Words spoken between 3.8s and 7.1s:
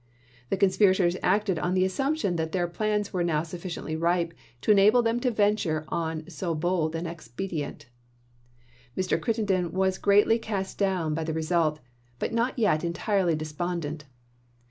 ripe to enable them to venture on so bold an